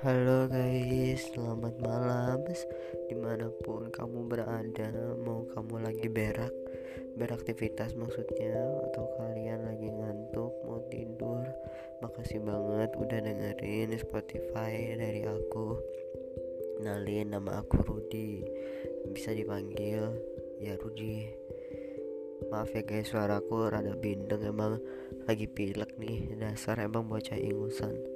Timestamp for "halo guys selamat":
0.00-1.76